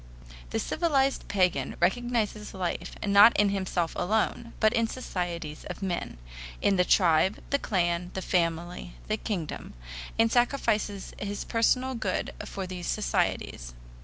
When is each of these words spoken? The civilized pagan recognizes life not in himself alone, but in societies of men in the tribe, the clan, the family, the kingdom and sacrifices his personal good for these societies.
The 0.49 0.57
civilized 0.57 1.27
pagan 1.27 1.75
recognizes 1.79 2.55
life 2.55 2.95
not 3.05 3.37
in 3.37 3.49
himself 3.49 3.95
alone, 3.95 4.53
but 4.59 4.73
in 4.73 4.87
societies 4.87 5.63
of 5.69 5.83
men 5.83 6.17
in 6.59 6.75
the 6.75 6.83
tribe, 6.83 7.37
the 7.51 7.59
clan, 7.59 8.09
the 8.15 8.23
family, 8.23 8.95
the 9.07 9.17
kingdom 9.17 9.75
and 10.17 10.31
sacrifices 10.31 11.13
his 11.19 11.43
personal 11.43 11.93
good 11.93 12.33
for 12.47 12.65
these 12.65 12.87
societies. 12.87 13.75